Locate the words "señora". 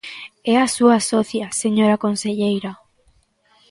1.61-2.01